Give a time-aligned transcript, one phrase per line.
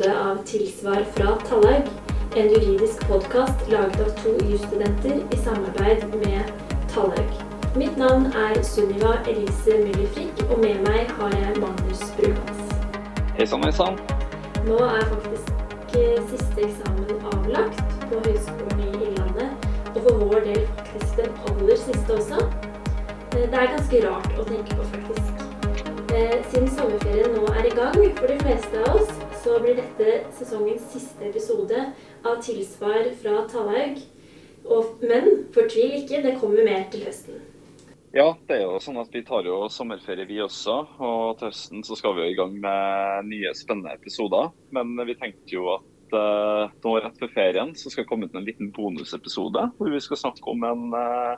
[0.00, 1.82] av Tilsvar fra Tallaug,
[2.36, 6.42] en juridisk podkast laget av to jusstudenter i samarbeid med
[6.94, 7.34] Tallaug.
[7.76, 12.72] Mitt navn er Sunniva Elise Müller Frikk, og med meg har jeg Magnus Brugans.
[13.36, 14.00] Hei sann, hei sann.
[14.64, 15.52] Nå er faktisk
[16.00, 21.82] eh, siste eksamen avlagt på Høgskolen i Innlandet, og for vår del faktisk den aller
[21.84, 22.40] siste også.
[23.36, 25.44] Eh, Det er ganske rart å tenke på, faktisk.
[26.16, 29.12] Eh, Siden sommerferien nå er i gang for de fleste av oss,
[29.42, 31.78] så blir dette sesongens siste episode
[32.22, 33.98] av Tilsvar fra Tallaug.
[35.02, 37.40] Men fortvil ikke, det kommer mer til høsten.
[38.14, 41.82] Ja, det er jo sånn at vi tar jo sommerferie vi også, og til høsten
[41.86, 44.52] så skal vi jo i gang med nye spennende episoder.
[44.76, 48.36] Men vi tenkte jo at eh, nå rett før ferien så skal det komme ut
[48.38, 51.34] en liten bonusepisode hvor vi skal snakke om en eh,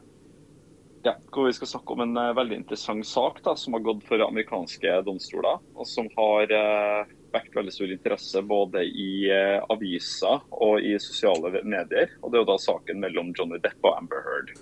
[1.06, 4.04] ja, hvor vi skal snakke om en eh, veldig interessant sak da, som har gått
[4.08, 10.44] for amerikanske domstoler, og som har eh, vekt veldig stor interesse både i eh, aviser
[10.54, 12.14] og i sosiale medier.
[12.22, 14.54] Og Det er jo da saken mellom Johnny Depp og Amber Heard.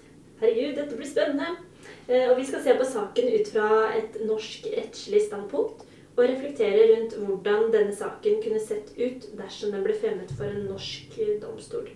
[0.42, 1.62] Herregud, dette blir spennende.
[2.08, 6.88] Eh, Og vi skal se på saken ut fra et norsk rettslig standpunkt, og reflektere
[6.90, 11.88] rundt hvordan denne saken kunne sett ut dersom den ble fremmet for en norsk domstol.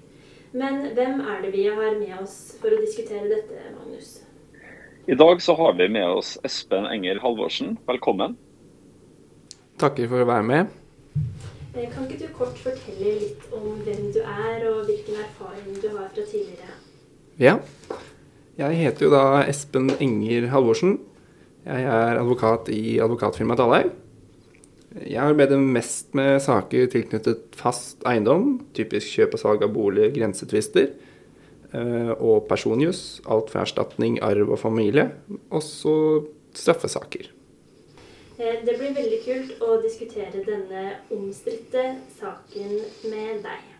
[0.56, 4.22] Men hvem er det vi har med oss for å diskutere dette, Magnus?
[5.06, 7.76] I dag så har vi med oss Espen Enger Halvorsen.
[7.86, 8.38] Velkommen.
[9.76, 10.70] Takker for å være med.
[11.76, 15.90] Eh, Kan ikke du kort fortelle litt om hvem du er, og hvilken erfaring du
[15.92, 16.78] har fra tidligere?
[17.36, 17.58] Ja.
[18.56, 20.96] Jeg heter jo da Espen Enger Halvorsen.
[21.66, 23.92] Jeg er advokat i advokatfirmaet Dalhaug.
[24.96, 30.94] Jeg arbeider mest med saker tilknyttet fast eiendom, typisk kjøp og salg av bolig, grensetvister,
[31.76, 35.10] eh, og personjus, alt fra erstatning, arv og familie,
[35.50, 35.96] og så
[36.56, 37.28] straffesaker.
[38.38, 41.84] Eh, Det blir veldig kult å diskutere denne omstridte
[42.18, 42.74] saken
[43.08, 43.72] med deg.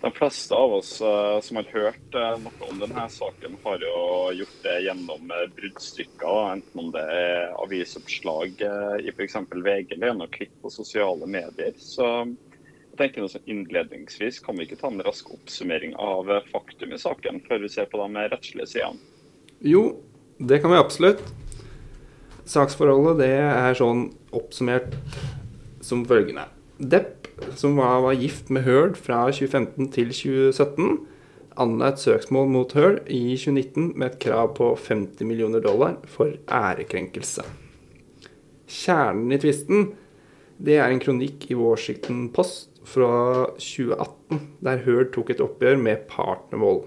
[0.00, 3.96] De fleste av oss eh, som har hørt eh, noe om denne saken, har jo
[4.38, 8.64] gjort det gjennom bruddstykker, enten om det er avisoppslag
[9.04, 9.36] i f.eks.
[9.52, 11.76] VG eller gjennom klipp på sosiale medier.
[11.76, 16.96] Så jeg tenker noe sånn innledningsvis, kan vi ikke ta en rask oppsummering av faktum
[16.96, 19.12] i saken, før vi ser på de rettslige sidene?
[19.60, 19.84] Jo,
[20.40, 21.20] det kan vi absolutt.
[22.50, 24.96] Saksforholdet det er sånn oppsummert
[25.84, 26.48] som følgende.
[26.80, 27.28] Depp,
[27.58, 30.96] som var, var gift med Heard fra 2015 til 2017,
[31.60, 36.34] anla et søksmål mot Heard i 2019 med et krav på 50 millioner dollar for
[36.50, 37.44] ærekrenkelse.
[38.70, 39.92] Kjernen i tvisten
[40.60, 46.02] det er en kronikk i Washington Post fra 2018, der Heard tok et oppgjør med
[46.10, 46.82] partnervold.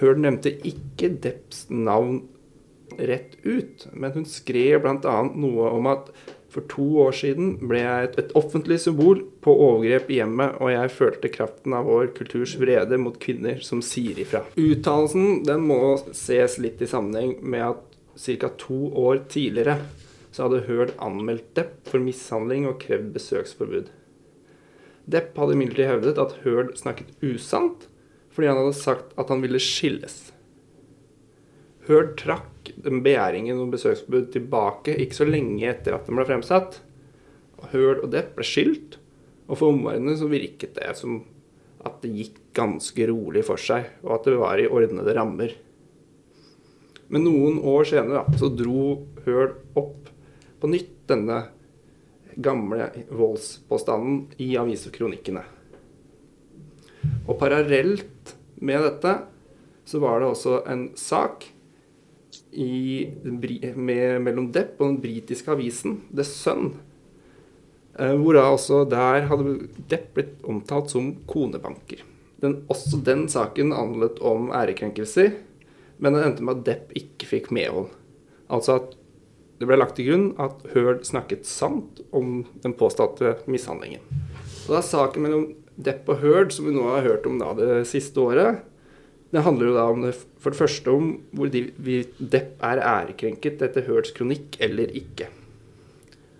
[0.00, 2.22] Heard nevnte ikke Depps navn
[3.08, 5.16] rett ut, men hun skrev bl.a.
[5.32, 6.10] noe om at
[6.50, 10.72] for to år siden ble jeg et, et offentlig symbol på overgrep i hjemmet, og
[10.72, 14.42] jeg følte kraften av vår kulturs vrede mot kvinner som sier ifra.
[14.58, 15.78] Uttalelsen den må
[16.16, 17.86] ses litt i sammenheng med at
[18.18, 18.50] ca.
[18.58, 19.78] to år tidligere
[20.30, 23.88] så hadde Høl anmeldt Depp for mishandling og krevd besøksforbud.
[25.10, 27.86] Depp hadde imidlertid hevdet at Høl snakket usant
[28.30, 30.30] fordi han hadde sagt at han ville skilles.
[31.90, 36.78] Heard trakk begjæringen om besøksforbud tilbake ikke så lenge etter at den ble fremsatt.
[37.72, 38.96] Hør og Depp ble skilt,
[39.50, 41.20] og for omverdenen så virket det som
[41.84, 45.54] at det gikk ganske rolig for seg, og at det var i ordnede rammer.
[47.10, 50.10] Men noen år senere da, så dro Høl opp
[50.60, 51.42] på nytt denne
[52.40, 55.42] gamle voldspåstanden i avisekronikkene.
[57.26, 59.16] Og parallelt med dette
[59.88, 61.48] så var det også en sak
[62.52, 66.72] i, med, mellom Depp og den britiske avisen The Sun.
[67.98, 72.02] eh, Hvor da også der hadde Depp blitt omtalt som konebanker.
[72.40, 75.34] Den, også den saken handlet om ærekrenkelser,
[75.98, 77.90] men den endte med at Depp ikke fikk medhold.
[78.48, 78.96] Altså at
[79.60, 84.00] det ble lagt til grunn at Heard snakket sant om den påståtte mishandlingen.
[84.64, 87.84] Og da saken mellom Depp og Heard, som vi nå har hørt om da det
[87.90, 88.64] siste året,
[89.30, 93.86] det handler jo da om det, for det første om hvor de, er ærekrenket etter
[93.86, 95.28] Hørts kronikk eller ikke.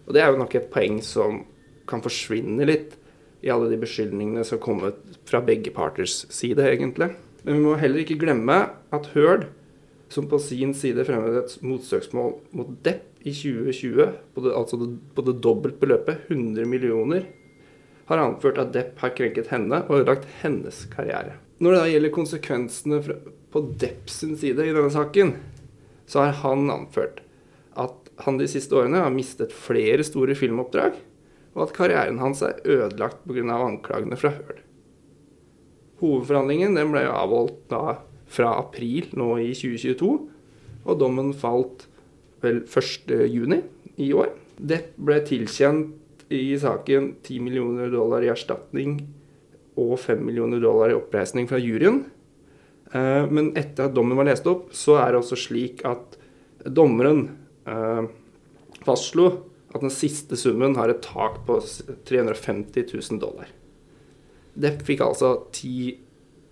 [0.08, 1.44] Og det er jo nok et poeng som
[1.90, 2.96] kan forsvinne litt
[3.46, 4.96] i alle de beskyldningene som kommer
[5.28, 7.12] fra begge parters side, egentlig.
[7.44, 8.56] Men vi må heller ikke glemme
[8.92, 9.46] at Heard,
[10.10, 14.80] som på sin side fremmet et motsøksmål mot Depp i 2020, på det, altså
[15.14, 17.28] på det dobbelt beløpet, 100 millioner,
[18.10, 21.38] har anført at Depp har krenket henne og ødelagt hennes karriere.
[21.60, 23.16] Når det da gjelder konsekvensene fra,
[23.52, 25.34] på Depp sin side i denne saken,
[26.08, 27.20] så har han anført
[27.78, 30.96] at han de siste årene har mistet flere store filmoppdrag,
[31.52, 33.44] og at karrieren hans er ødelagt pga.
[33.56, 34.62] anklagene fra Høl.
[36.00, 37.98] Hovedforhandlingen ble avholdt da
[38.30, 40.10] fra april nå i 2022,
[40.86, 41.86] og dommen falt
[42.40, 43.60] vel 1.6
[44.00, 44.32] i år.
[44.56, 49.00] Depp ble tilkjent i saken 10 millioner dollar i erstatning
[49.80, 52.04] og 5 millioner dollar i oppreisning fra juryen.
[52.92, 56.18] Eh, men etter at dommen var lest opp, så er det også slik at
[56.66, 57.28] dommeren
[57.68, 58.04] eh,
[58.84, 59.30] fastslo
[59.70, 61.60] at den siste summen har et tak på
[62.08, 63.50] 350 000 dollar.
[64.58, 65.98] Det fikk altså 10,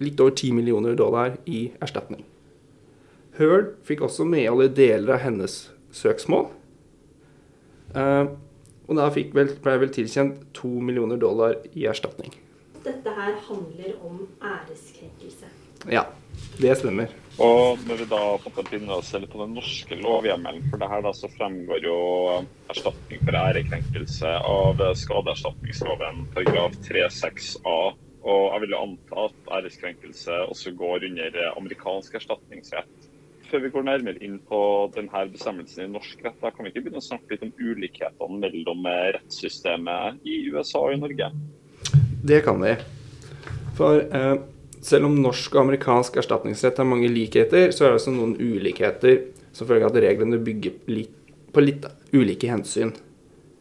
[0.04, 2.22] litt over 10 millioner dollar i erstatning.
[3.38, 5.60] Heard fikk også medhold i deler av hennes
[5.94, 6.48] søksmål.
[7.98, 8.26] Eh,
[8.88, 12.32] og da ble vel tilkjent 2 millioner dollar i erstatning.
[12.88, 15.48] Dette her handler om æreskrenkelse.
[15.92, 16.06] Ja,
[16.56, 17.10] det stemmer.
[17.38, 18.20] Og når vi da
[18.56, 21.98] begynner å se litt på den norske lovhjemmelen for det her, da, så fremgår jo
[22.72, 27.76] erstatning for ærekrenkelse av skadeerstatningsloven paragraf 3-6a.
[28.24, 33.06] Og jeg vil jo anta at æreskrenkelse også går under amerikansk erstatningsrett.
[33.52, 34.58] Før vi går nærmere inn på
[34.96, 38.42] denne bestemmelsen i norsk rett, da kan vi ikke begynne å snakke litt om ulikhetene
[38.42, 38.90] mellom
[39.20, 41.32] rettssystemet i USA og i Norge?
[42.22, 42.74] Det kan vi.
[43.78, 44.36] For eh,
[44.82, 49.20] selv om norsk og amerikansk erstatningsrett har mange likheter, så er det også noen ulikheter
[49.52, 51.14] som følge av at reglene bygger litt,
[51.54, 52.92] på litt ulike hensyn.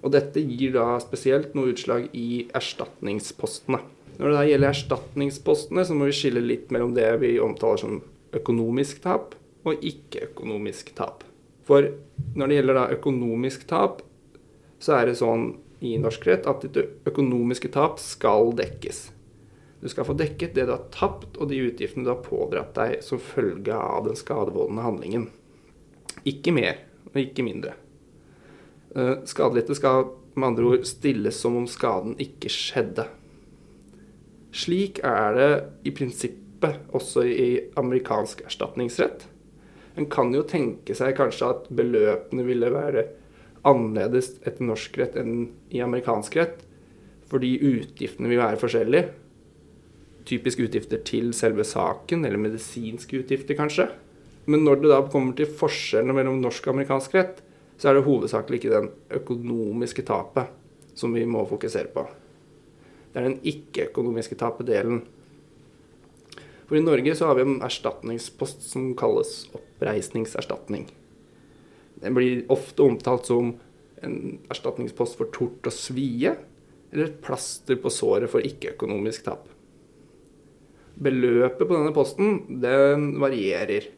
[0.05, 3.81] Og dette gir da spesielt noe utslag i erstatningspostene.
[4.17, 7.99] Når det da gjelder erstatningspostene, så må vi skille litt mellom det vi omtaler som
[8.37, 9.35] økonomisk tap
[9.67, 11.25] og ikke-økonomisk tap.
[11.67, 11.91] For
[12.37, 14.01] når det gjelder da økonomisk tap,
[14.79, 19.07] så er det sånn i norsk rett at ditt økonomiske tap skal dekkes.
[19.81, 23.03] Du skal få dekket det du har tapt, og de utgiftene du har pådratt deg
[23.05, 25.27] som følge av den skadevoldende handlingen.
[26.25, 26.79] Ikke mer,
[27.11, 27.75] og ikke mindre.
[28.97, 33.05] Eh, skadelidte skal med andre ord stilles som om skaden ikke skjedde.
[34.57, 35.51] Slik er det
[35.85, 39.27] i prinsippet også i amerikansk erstatningsrett.
[39.97, 43.05] En kan jo tenke seg kanskje at beløpene ville være
[43.67, 46.59] annerledes etter norsk rett enn i amerikansk rett,
[47.31, 49.09] fordi utgiftene vil være forskjellige.
[50.27, 53.89] Typisk utgifter til selve saken, eller medisinske utgifter, kanskje.
[54.47, 57.43] Men når det da kommer til forskjellene mellom norsk og amerikansk rett,
[57.77, 58.89] så er det hovedsakelig ikke den
[59.19, 60.53] økonomiske tapet
[60.97, 62.07] som vi må fokusere på.
[63.11, 65.03] Det er den ikke-økonomiske tapet-delen
[66.67, 70.89] for i Norge så har vi en erstatningspost som kalles oppreisningserstatning.
[72.01, 73.55] Den blir ofte omtalt som
[74.05, 74.17] en
[74.51, 76.35] erstatningspost for tort og svie,
[76.91, 79.47] eller et plaster på såret for ikke-økonomisk tap.
[80.97, 83.89] Beløpet på denne posten den varierer.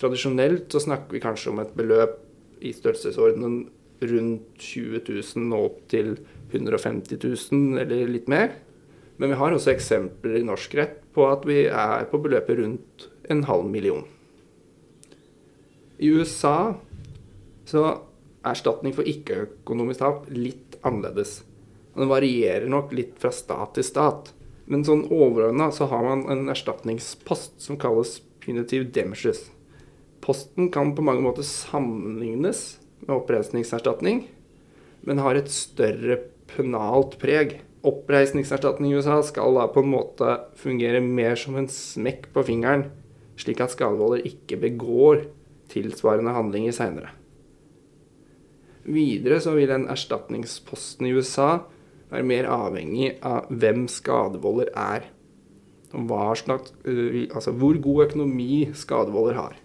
[0.00, 2.18] Tradisjonelt så snakker vi kanskje om et beløp
[2.62, 3.66] i størrelsesordenen
[4.02, 6.14] rundt 20 000 og opp til
[6.52, 8.56] 150 000 eller litt mer.
[9.20, 13.06] Men vi har også eksempler i norsk rett på at vi er på beløpet rundt
[13.30, 14.06] en halv million.
[16.02, 16.74] I USA
[17.68, 21.40] så er erstatning for ikke-økonomisk tap litt annerledes.
[21.94, 24.32] Den varierer nok litt fra stat til stat.
[24.66, 29.44] Men sånn overordna så har man en erstatningspost som kalles punitive damages.
[30.22, 34.24] Posten kan på mange måter sammenlignes med oppreisningserstatning,
[35.02, 36.20] men har et større
[36.52, 42.30] penalt preg oppreisningserstatning i USA skal da på en måte fungere mer som en smekk
[42.34, 42.86] på fingeren,
[43.38, 45.24] slik at skadevolder ikke begår
[45.72, 47.10] tilsvarende handlinger seinere.
[48.82, 51.62] Videre så vil en erstatningsposten i USA
[52.12, 55.08] være mer avhengig av hvem skadevolder er.
[55.92, 59.56] Slags, øh, altså hvor god økonomi skadevolder har.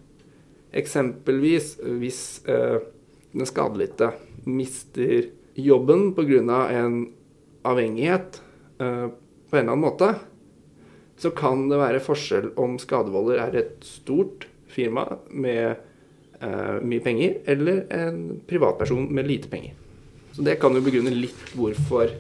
[0.76, 2.84] Eksempelvis hvis eh,
[3.32, 4.12] den skadelidte
[4.46, 6.68] mister jobben pga.
[6.70, 7.14] en
[7.64, 8.42] avhengighet
[8.80, 9.08] eh,
[9.50, 10.16] på en eller annen måte,
[11.18, 15.80] så kan det være forskjell om skadevolder er et stort firma med
[16.38, 19.74] mye penger, eller en privatperson med lite penger.
[20.38, 22.12] Så det kan jo begrunne litt hvorfor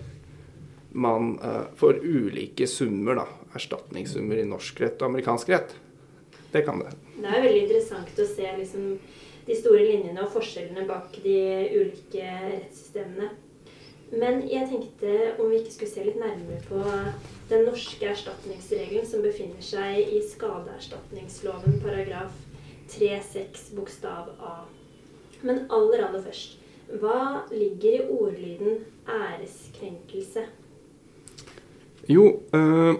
[0.98, 5.76] man uh, får ulike summer, da, erstatningssummer i norsk rett og amerikansk rett.
[6.52, 6.96] Det kan det.
[7.18, 8.88] Det er veldig interessant å se liksom,
[9.46, 11.38] de store linjene og forskjellene bak de
[11.76, 13.30] ulike rettssystemene.
[14.08, 16.82] Men jeg tenkte om vi ikke skulle se litt nærmere på
[17.50, 22.34] den norske erstatningsregelen som befinner seg i skadeerstatningsloven paragraf
[22.90, 24.56] 3-6 bokstav A.
[25.42, 26.58] Men aller, aller først.
[27.02, 28.80] Hva ligger i ordlyden
[29.12, 30.46] æreskrenkelse?
[32.08, 32.96] Jo, øh,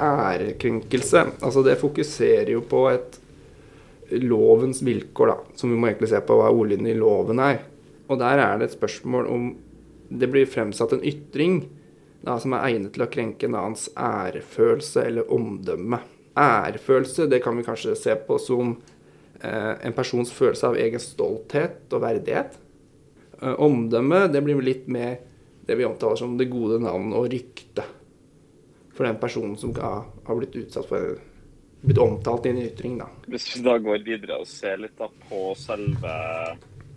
[0.00, 3.20] ærekrenkelse Altså det fokuserer jo på et
[4.10, 5.36] lovens vilkår, da.
[5.56, 7.64] Som vi må egentlig se på hva ordlyden i loven er.
[8.08, 9.56] Og der er det et spørsmål om
[10.08, 11.64] det blir fremsatt en ytring
[12.24, 15.98] da, som er egnet til å krenke en annens ærefølelse eller omdømme.
[16.38, 18.93] Ærefølelse det kan vi kanskje se på som eh,
[19.44, 22.58] en persons følelse av egen stolthet og verdighet.
[23.40, 25.18] Eh, omdømme det blir litt mer
[25.64, 27.84] det vi omtaler som det gode navn og rykte
[28.94, 31.16] for den personen som har blitt utsatt for
[31.84, 32.98] blitt omtalt i en ytring.
[33.00, 33.08] Da.
[33.28, 36.14] Hvis vi da går videre og ser litt på selve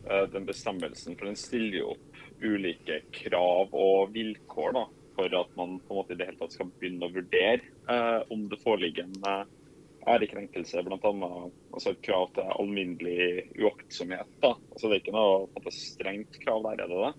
[0.08, 4.86] uh, den bestemmelsen, for den stiller jo opp ulike krav og vilkår da,
[5.18, 8.20] for at man på en måte i det hele tatt skal begynne å vurdere eh,
[8.30, 9.24] om det foreligger en
[10.08, 11.12] ærekrenkelse, bl.a.
[11.74, 14.30] Altså krav til alminnelig uaktsomhet.
[14.44, 14.54] da.
[14.72, 17.14] Altså Det er ikke noe måte, strengt krav der, er det det?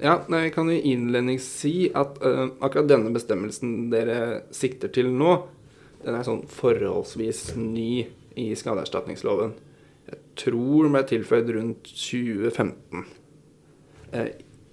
[0.00, 5.34] Ja, Jeg kan i innledning si at uh, akkurat denne bestemmelsen dere sikter til nå,
[6.00, 8.06] den er sånn forholdsvis ny
[8.40, 9.52] i skadeerstatningsloven.
[10.08, 13.04] Jeg tror den ble tilføyd rundt 2015.
[14.14, 14.30] Uh,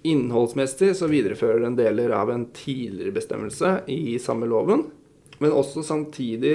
[0.08, 4.86] innholdsmessig så viderefører den deler av en tidligere bestemmelse i samme loven,
[5.38, 6.54] men også samtidig,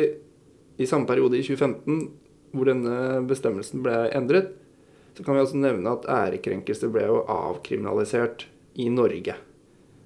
[0.77, 2.03] i samme periode i 2015,
[2.53, 4.53] hvor denne bestemmelsen ble endret,
[5.13, 8.47] så kan vi også nevne at ærekrenkelse ble jo avkriminalisert
[8.81, 9.35] i Norge.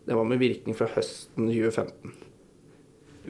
[0.08, 2.16] Det var med virkning fra høsten 2015.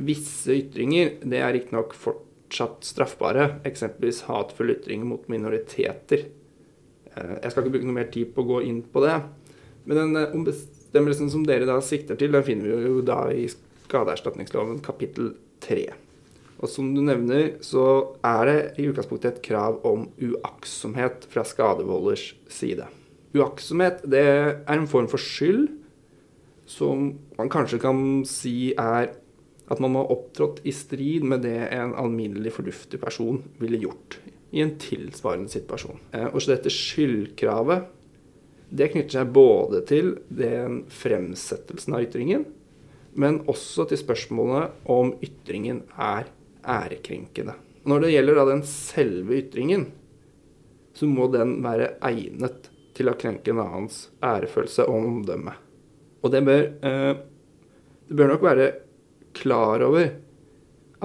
[0.08, 6.28] Visse ytringer det er riktignok fortsatt straffbare, eksempelvis hatefulle ytringer mot minoriteter.
[7.14, 9.18] Eh, jeg skal ikke bruke noe mer tid på å gå inn på det.
[9.90, 13.48] Men den eh, ombestemmelsen som dere da sikter til, den finner vi jo da i
[13.50, 15.34] skadeerstatningsloven kapittel
[15.66, 15.88] 3.
[16.58, 22.32] Og som du nevner, så er det i utgangspunktet et krav om uaktsomhet fra skadevolders
[22.50, 22.88] side.
[23.38, 25.68] Uaktsomhet det er en form for skyld
[26.68, 29.14] som man kanskje kan si er
[29.68, 34.18] at man må ha opptrådt i strid med det en alminnelig fornuftig person ville gjort
[34.56, 36.00] i en tilsvarende situasjon.
[36.16, 37.94] Eh, og så dette skyldkravet
[38.68, 42.44] det knytter seg både til den fremsettelsen av ytringen,
[43.18, 46.28] men også til spørsmålet om ytringen er
[46.68, 47.56] ærekrenkende.
[47.88, 49.86] Når det gjelder da den selve ytringen,
[50.98, 55.54] så må den være egnet til å krenke en annens ærefølelse og omdømme.
[56.26, 57.14] Og det bør, eh,
[58.10, 58.68] det bør nok være
[59.38, 60.10] klar over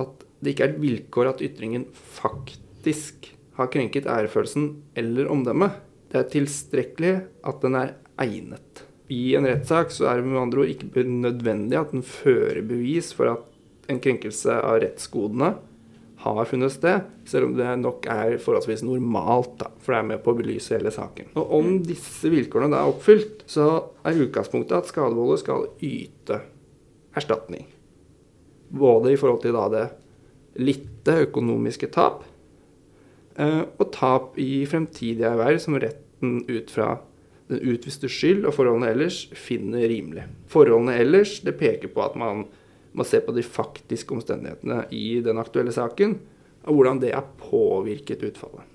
[0.00, 3.28] at det ikke er et vilkår at ytringen faktisk
[3.58, 5.76] har krenket ærefølelsen eller omdømmet.
[6.10, 7.12] Det er tilstrekkelig
[7.44, 8.84] at den er egnet.
[9.12, 13.12] I en rettssak så er det med andre ord ikke nødvendig at den fører bevis
[13.16, 13.51] for at
[13.90, 15.54] en krenkelse av rettsgodene
[16.22, 20.22] har funnet sted, selv om det nok er forholdsvis normalt, da, for det er med
[20.22, 21.32] på å belyse hele saken.
[21.34, 23.68] Og Om disse vilkårene da er oppfylt, så
[24.06, 26.38] er utgangspunktet at skadevolder skal yte
[27.18, 27.66] erstatning.
[28.72, 29.86] Både i forhold til da det
[30.62, 32.22] lite økonomiske tap,
[33.36, 37.00] eh, og tap i fremtidige erverv som retten ut fra
[37.50, 40.28] den utviste skyld og forholdene ellers finner rimelig.
[40.52, 42.46] Forholdene ellers det peker på at man
[42.92, 46.18] må ser på de faktiske omstendighetene i den aktuelle saken,
[46.68, 48.68] og hvordan det har påvirket utfallet.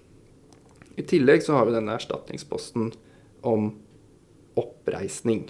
[0.97, 2.89] I tillegg så har vi denne erstatningsposten
[3.45, 3.69] om
[4.57, 5.45] oppreisning,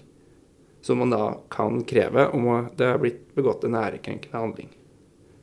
[0.83, 4.69] som man da kan kreve om det har blitt begått en ærekrenkende handling.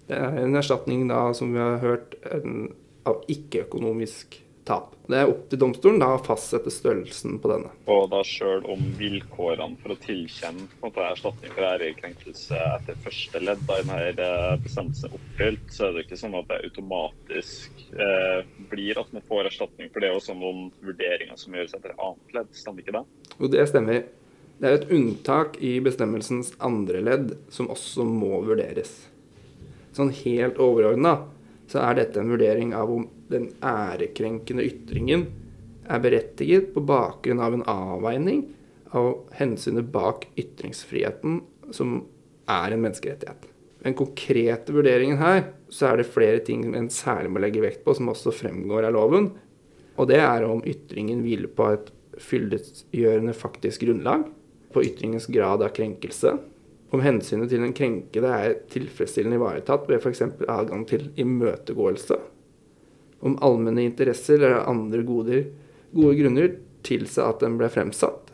[0.07, 2.75] Det er en erstatning da, som vi har hørt, en,
[3.09, 4.95] av ikke-økonomisk tap.
[5.07, 7.71] Det er opp til domstolen da å fastsette størrelsen på denne.
[7.93, 12.99] Og da sjøl om vilkårene for å tilkjenne på en måte, erstatning for ærekrenkelse etter
[13.05, 16.61] første ledd i denne eh, bestemmelsen er oppfylt, så er det ikke sånn at det
[16.71, 18.41] automatisk eh,
[18.73, 19.93] blir at man får erstatning.
[19.93, 23.07] For det er også noen vurderinger som gjøres etter annet ledd, stemmer ikke det?
[23.37, 24.05] Jo, det stemmer.
[24.55, 28.97] Det er et unntak i bestemmelsens andre ledd som også må vurderes.
[29.95, 31.19] Sånn helt overordna
[31.71, 35.27] så er dette en vurdering av om den ærekrenkende ytringen
[35.91, 38.45] er berettiget på bakgrunn av en avveining
[38.95, 41.41] av hensynet bak ytringsfriheten,
[41.75, 41.97] som
[42.51, 43.49] er en menneskerettighet.
[43.85, 45.43] Den konkrete vurderingen her
[45.73, 48.95] så er det flere ting en særlig må legge vekt på, som også fremgår av
[48.97, 49.29] loven.
[49.99, 51.91] Og det er om ytringen hviler på et
[52.23, 54.25] fyllestgjørende faktisk grunnlag,
[54.75, 56.33] på ytringens grad av krenkelse,
[56.95, 60.23] om hensynet til den krenkede er tilfredsstillende ivaretatt ved f.eks.
[60.49, 62.19] adgang til imøtegåelse,
[63.25, 65.47] om allmenne interesser eller andre goder,
[65.95, 68.33] gode grunner tilsa at den ble fremsatt,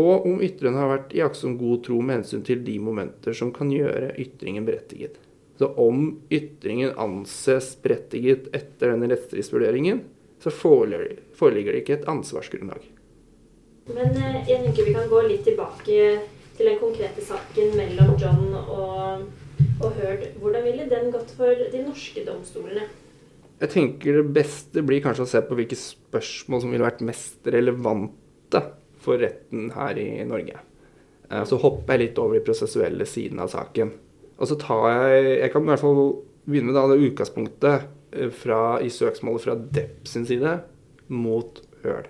[0.00, 3.50] og om ytreren har vært i aktsom god tro med hensyn til de momenter som
[3.52, 5.18] kan gjøre ytringen berettiget.
[5.60, 10.00] Så om ytringen anses berettiget etter denne rettsstridsvurderingen,
[10.40, 12.86] så foreligger det ikke et ansvarsgrunnlag.
[13.90, 15.98] Men eh, jeg tenker vi kan gå litt tilbake
[16.60, 19.22] til den konkrete saken mellom John og,
[19.80, 20.26] og Heard.
[20.42, 22.84] Hvordan ville den gått for de norske domstolene?
[23.60, 27.48] Jeg tenker det beste blir kanskje å se på hvilke spørsmål som ville vært mest
[27.52, 28.60] relevante
[29.00, 30.60] for retten her i Norge.
[31.30, 33.92] Eh, Så hopper jeg litt over de prosessuelle sidene av saken.
[34.40, 36.02] Og så tar jeg Jeg kan i hvert fall
[36.44, 40.58] begynne med det utgangspunktet eh, fra, i søksmålet fra Depp sin side
[41.08, 42.08] mot Høl.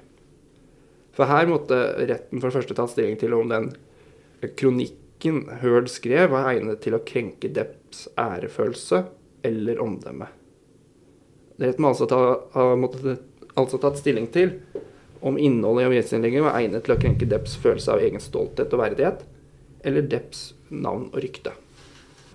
[1.15, 3.71] For her måtte retten for det første tatt stilling til om den
[4.57, 9.05] kronikken Høl skrev, var egnet til å krenke Depps ærefølelse
[9.47, 10.29] eller omdømme.
[11.61, 12.21] Retten må altså, ta,
[12.55, 13.19] ha måtte
[13.59, 14.55] altså tatt stilling til
[15.21, 18.81] om innholdet i avisinnlegget var egnet til å krenke Depps følelse av egen stolthet og
[18.81, 19.27] verdighet,
[19.85, 21.53] eller Depps navn og rykte.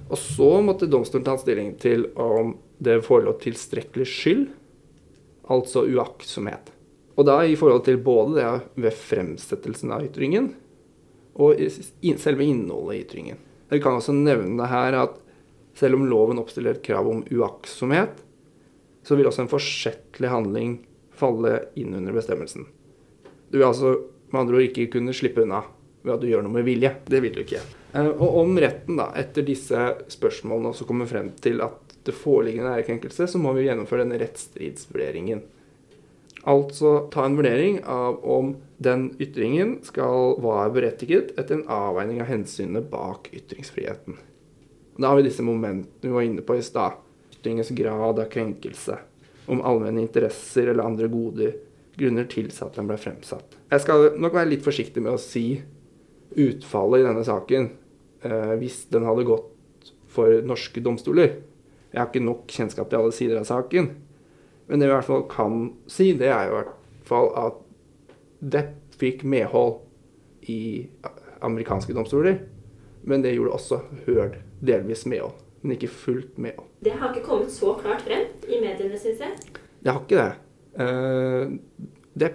[0.06, 4.46] Og så måtte domstolen ta stilling til om det forelå tilstrekkelig skyld,
[5.50, 6.70] altså uaktsomhet.
[7.16, 10.52] Og da i forhold til både det ved fremsettelsen av ytringen
[11.36, 11.60] og
[12.22, 13.40] selve innholdet i ytringen.
[13.72, 15.18] Jeg kan også nevne her at
[15.76, 18.22] selv om loven oppstiller et krav om uaktsomhet,
[19.06, 20.78] så vil også en forsettlig handling
[21.16, 22.68] falle inn under bestemmelsen.
[23.52, 23.96] Du vil altså
[24.32, 25.62] med andre ord ikke kunne slippe unna
[26.06, 26.92] ved at du gjør noe med vilje.
[27.08, 27.62] Det vil du ikke.
[27.94, 29.82] Eh, Og om retten da, etter disse
[30.14, 34.20] spørsmålene også kommer frem til at det foreligger en ærekrenkelse, så må vi gjennomføre denne
[34.22, 35.42] rettsstridsvurderingen.
[36.46, 42.30] Altså ta en vurdering av om den ytringen skal være berettiget etter en avveining av
[42.30, 44.20] hensynene bak ytringsfriheten.
[44.98, 47.00] Da har vi disse momentene vi var inne på i stad.
[47.34, 49.00] Ytringens grad av krenkelse.
[49.50, 51.50] Om allmenne interesser eller andre gode
[51.98, 53.58] grunner tilsa at den ble fremsatt.
[53.72, 55.48] Jeg skal nok være litt forsiktig med å si
[56.36, 57.70] utfallet i denne saken
[58.22, 61.40] eh, hvis den hadde gått for norske domstoler.
[61.92, 63.90] Jeg har ikke nok kjennskap til alle sider av saken.
[64.68, 65.60] Men det vi i hvert fall kan
[65.92, 66.74] si, det er i hvert
[67.06, 67.62] fall at
[68.46, 69.80] Depp fikk medhold
[70.52, 70.86] i
[71.46, 72.40] amerikanske domstoler.
[73.06, 76.68] Men det gjorde også Høl delvis medhold, men ikke fullt medhold.
[76.86, 79.62] Det har ikke kommet så klart frem i mediene, syns jeg.
[79.82, 80.34] Det har ikke det.
[80.82, 81.56] Eh,
[82.16, 82.32] Det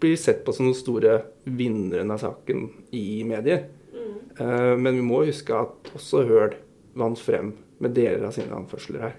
[0.00, 3.66] blir sett på som den store vinneren av saken i medier.
[3.92, 4.82] Mm.
[4.82, 6.54] Men vi må huske at også Høl
[6.94, 7.50] vant frem
[7.82, 9.16] med deler av sine anførsler her.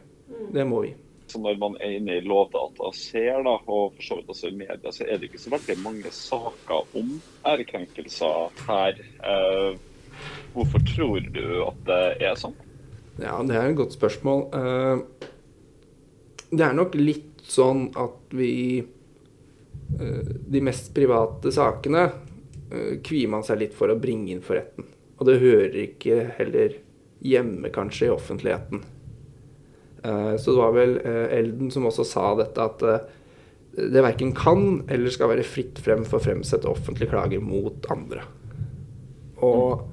[0.56, 0.94] Det må vi.
[1.30, 4.50] Så når man er inne i Lovdata og ser, da, og for så vidt også
[4.50, 7.12] i media, så er det ikke så veldig mange saker om
[7.46, 8.98] ærekrenkelser her.
[9.30, 9.78] Eh,
[10.56, 12.00] hvorfor tror du at det
[12.32, 12.58] er sånn?
[13.22, 14.48] Ja, det er et godt spørsmål.
[14.58, 15.28] Eh,
[16.50, 22.08] Det er nok litt sånn at vi eh, De mest private sakene
[22.72, 24.88] eh, kvier man seg litt for å bringe inn for retten.
[25.20, 26.74] Og det hører ikke heller
[27.22, 28.82] hjemme, kanskje, i offentligheten.
[30.04, 33.06] Eh, Så det var vel eh, Elden som også sa dette, at eh,
[33.80, 38.26] det verken kan eller skal være fritt frem for å fremsette offentlige klager mot andre.
[39.46, 39.86] Og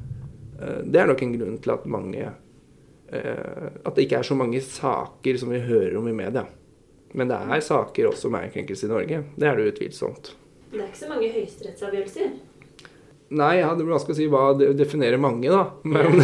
[0.56, 2.30] det er nok en grunn til at mange
[3.12, 6.46] At det ikke er så mange saker som vi hører om i media.
[7.14, 9.20] Men det er saker også med ærekrenkelse i Norge.
[9.36, 10.32] Det er det utvilsomt.
[10.72, 12.32] Det er ikke så mange høyesterettsavgjørelser.
[13.36, 15.62] Nei, ja, det blir vanskelig å si hva det definerer mange, da.
[15.84, 16.18] Men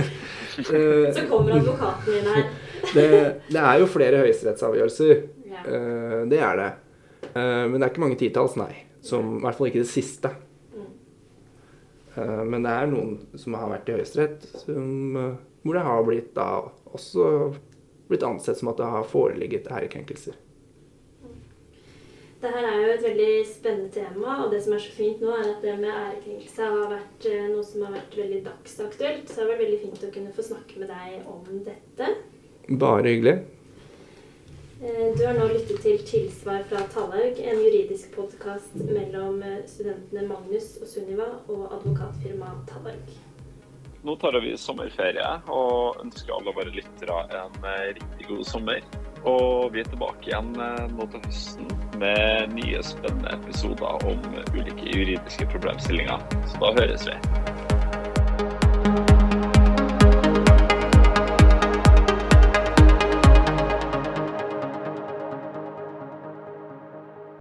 [0.56, 2.48] Så kommer advokaten inn her.
[2.96, 3.20] Det,
[3.52, 5.22] det er jo flere høyesterettsavgjørelser.
[5.50, 5.62] Ja.
[5.66, 6.72] Uh, det er det.
[7.30, 8.72] Uh, men det er ikke mange titalls, nei.
[9.06, 10.32] Som, I hvert fall ikke det siste.
[12.16, 15.20] Uh, men det er noen som har vært i Høyesterett som,
[15.62, 16.48] hvor det har blitt da
[16.96, 17.28] også
[18.08, 20.36] blitt ansett som at det har foreligget ærekrenkelser.
[22.40, 25.30] Det her er jo et veldig spennende tema, og det som er så fint nå,
[25.32, 29.24] er at det med ærekrenkelse har vært noe som har vært veldig dagsaktuelt.
[29.24, 32.10] Så det har vært veldig fint å kunne få snakke med deg om dette.
[32.68, 33.32] Bare hyggelig.
[34.82, 40.26] Eh, Du har nå lyttet til Tilsvar fra Tallaug, en juridisk podkast mellom eh, studentene
[40.26, 43.14] Magnus og Sunniva og advokatfirmaet Tallaug.
[44.06, 48.82] Nå tar vi sommerferie og ønsker alle våre lyttere en eh, riktig god sommer.
[49.26, 55.48] Og vi er tilbake igjen nå til høsten med nye spennende episoder om ulike juridiske
[55.54, 56.22] problemstillinger.
[56.50, 57.75] Så da høres vi.